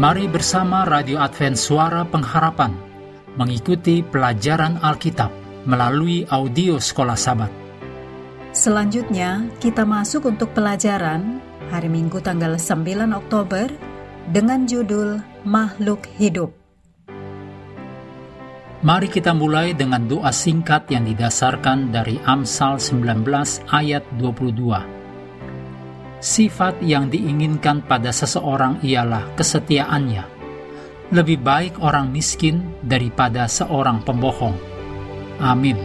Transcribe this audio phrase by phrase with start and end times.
[0.00, 2.72] Mari bersama Radio Advent Suara Pengharapan
[3.36, 5.28] mengikuti pelajaran Alkitab
[5.68, 7.52] melalui audio Sekolah Sabat.
[8.56, 13.68] Selanjutnya, kita masuk untuk pelajaran hari Minggu tanggal 9 Oktober
[14.32, 16.56] dengan judul Makhluk Hidup.
[18.80, 23.20] Mari kita mulai dengan doa singkat yang didasarkan dari Amsal 19
[23.68, 24.99] ayat 22.
[26.20, 30.28] Sifat yang diinginkan pada seseorang ialah kesetiaannya.
[31.16, 34.52] Lebih baik orang miskin daripada seorang pembohong.
[35.40, 35.80] Amin.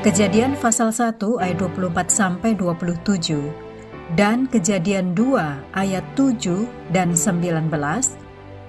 [0.00, 3.65] Kejadian pasal 1 ayat 24 sampai 27
[4.14, 7.66] dan Kejadian 2 ayat 7 dan 19,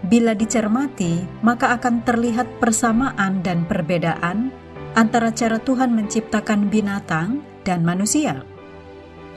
[0.10, 4.50] bila dicermati maka akan terlihat persamaan dan perbedaan
[4.98, 8.42] antara cara Tuhan menciptakan binatang dan manusia.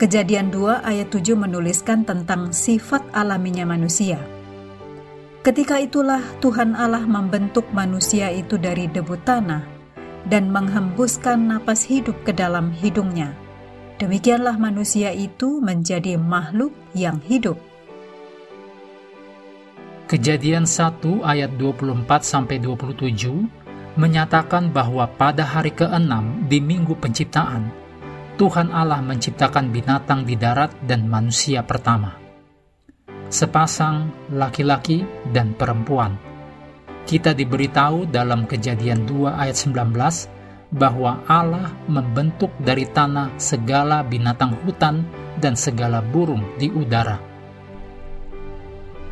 [0.01, 4.17] Kejadian 2 ayat 7 menuliskan tentang sifat alaminya manusia.
[5.45, 9.65] Ketika itulah Tuhan Allah membentuk manusia itu dari debu tanah
[10.29, 13.37] dan menghembuskan napas hidup ke dalam hidungnya
[14.01, 17.61] Demikianlah manusia itu menjadi makhluk yang hidup.
[20.09, 27.69] Kejadian 1 ayat 24 sampai 27 menyatakan bahwa pada hari ke-6 di minggu penciptaan,
[28.41, 32.17] Tuhan Allah menciptakan binatang di darat dan manusia pertama.
[33.29, 36.17] Sepasang laki-laki dan perempuan.
[37.05, 40.40] Kita diberitahu dalam Kejadian 2 ayat 19
[40.71, 45.03] bahwa Allah membentuk dari tanah segala binatang hutan
[45.43, 47.19] dan segala burung di udara.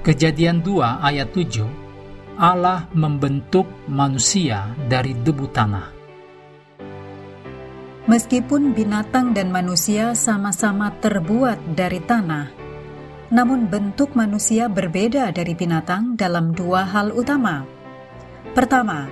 [0.06, 1.66] Kejadian 2 ayat 7
[2.38, 5.86] Allah membentuk manusia dari debu tanah.
[8.06, 12.48] Meskipun binatang dan manusia sama-sama terbuat dari tanah,
[13.28, 17.68] namun bentuk manusia berbeda dari binatang dalam dua hal utama.
[18.56, 19.10] Pertama,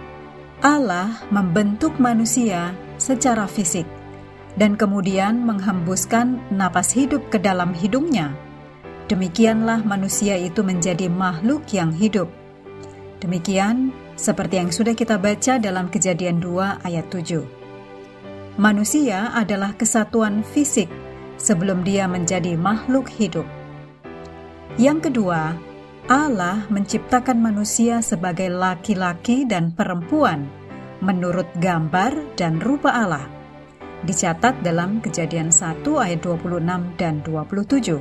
[0.65, 3.85] Allah membentuk manusia secara fisik
[4.57, 8.33] dan kemudian menghembuskan napas hidup ke dalam hidungnya.
[9.07, 12.33] Demikianlah manusia itu menjadi makhluk yang hidup.
[13.21, 17.45] Demikian seperti yang sudah kita baca dalam Kejadian 2 ayat 7.
[18.57, 20.89] Manusia adalah kesatuan fisik
[21.37, 23.45] sebelum dia menjadi makhluk hidup.
[24.81, 25.53] Yang kedua,
[26.07, 30.47] Allah menciptakan manusia sebagai laki-laki dan perempuan
[31.03, 33.27] menurut gambar dan rupa Allah.
[34.07, 36.63] Dicatat dalam Kejadian 1 ayat 26
[36.95, 37.99] dan 27.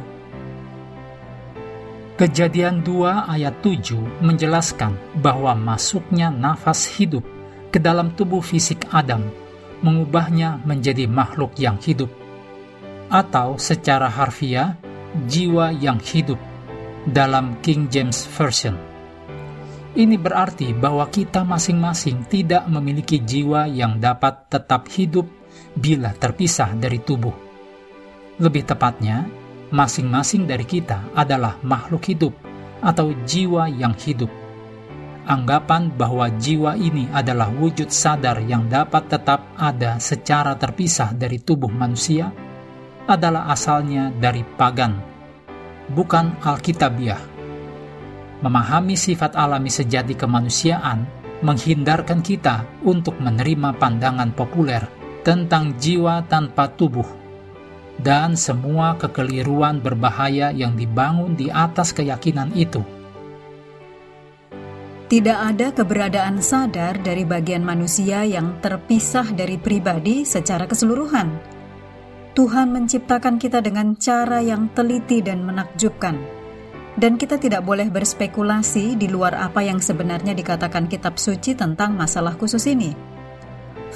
[2.22, 7.26] Kejadian 2 ayat 7 menjelaskan bahwa masuknya nafas hidup
[7.74, 9.26] ke dalam tubuh fisik Adam
[9.82, 12.14] mengubahnya menjadi makhluk yang hidup
[13.10, 14.78] atau secara harfiah
[15.26, 16.38] jiwa yang hidup
[17.06, 18.74] dalam King James Version.
[19.96, 25.24] Ini berarti bahwa kita masing-masing tidak memiliki jiwa yang dapat tetap hidup
[25.78, 27.32] bila terpisah dari tubuh.
[28.36, 29.24] Lebih tepatnya,
[29.72, 32.34] masing-masing dari kita adalah makhluk hidup
[32.84, 34.28] atau jiwa yang hidup.
[35.26, 41.72] Anggapan bahwa jiwa ini adalah wujud sadar yang dapat tetap ada secara terpisah dari tubuh
[41.72, 42.30] manusia
[43.08, 45.15] adalah asalnya dari pagan
[45.92, 47.22] bukan Alkitabiah.
[48.42, 51.06] Memahami sifat alami sejati kemanusiaan
[51.42, 54.86] menghindarkan kita untuk menerima pandangan populer
[55.26, 57.06] tentang jiwa tanpa tubuh
[58.00, 62.84] dan semua kekeliruan berbahaya yang dibangun di atas keyakinan itu.
[65.06, 71.55] Tidak ada keberadaan sadar dari bagian manusia yang terpisah dari pribadi secara keseluruhan
[72.36, 76.20] Tuhan menciptakan kita dengan cara yang teliti dan menakjubkan.
[77.00, 82.36] Dan kita tidak boleh berspekulasi di luar apa yang sebenarnya dikatakan kitab suci tentang masalah
[82.36, 82.92] khusus ini.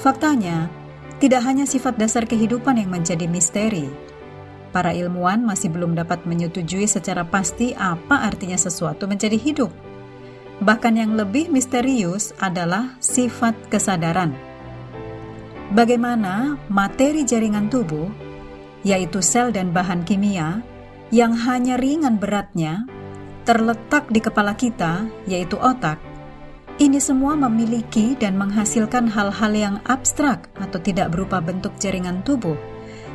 [0.00, 0.72] Faktanya,
[1.20, 3.92] tidak hanya sifat dasar kehidupan yang menjadi misteri.
[4.72, 9.68] Para ilmuwan masih belum dapat menyetujui secara pasti apa artinya sesuatu menjadi hidup.
[10.64, 14.32] Bahkan yang lebih misterius adalah sifat kesadaran.
[15.76, 18.29] Bagaimana materi jaringan tubuh
[18.86, 20.64] yaitu sel dan bahan kimia,
[21.10, 22.86] yang hanya ringan beratnya,
[23.44, 25.98] terletak di kepala kita, yaitu otak,
[26.80, 32.56] ini semua memiliki dan menghasilkan hal-hal yang abstrak atau tidak berupa bentuk jaringan tubuh,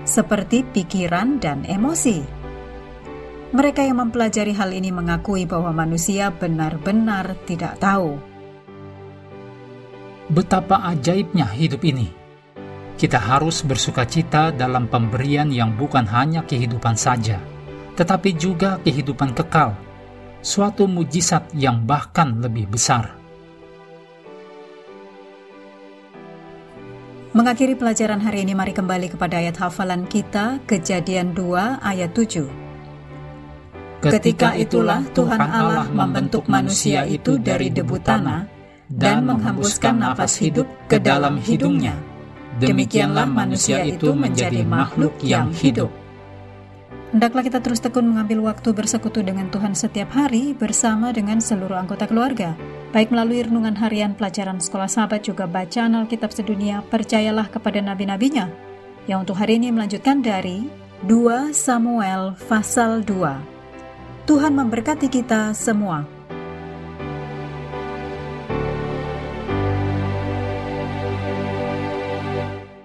[0.05, 2.21] seperti pikiran dan emosi.
[3.55, 8.21] Mereka yang mempelajari hal ini mengakui bahwa manusia benar-benar tidak tahu.
[10.29, 12.24] Betapa ajaibnya hidup ini.
[12.95, 17.43] Kita harus bersuka cita dalam pemberian yang bukan hanya kehidupan saja,
[17.99, 19.75] tetapi juga kehidupan kekal,
[20.39, 23.19] suatu mujizat yang bahkan lebih besar.
[27.35, 32.47] Mengakhiri pelajaran hari ini, mari kembali kepada ayat hafalan kita, Kejadian 2 ayat 7.
[34.07, 38.47] Ketika itulah Tuhan Allah membentuk manusia itu dari debu tanah
[38.87, 42.14] dan menghembuskan nafas hidup ke dalam hidungnya.
[42.55, 45.91] Demikianlah manusia itu menjadi makhluk yang hidup.
[47.11, 52.07] Hendaklah kita terus tekun mengambil waktu bersekutu dengan Tuhan setiap hari bersama dengan seluruh anggota
[52.07, 52.55] keluarga
[52.95, 58.47] baik melalui renungan harian pelajaran sekolah sahabat juga bacaan Alkitab sedunia, percayalah kepada nabi-nabinya,
[59.03, 60.71] yang untuk hari ini melanjutkan dari
[61.03, 64.31] 2 Samuel pasal 2.
[64.31, 66.14] Tuhan memberkati kita semua.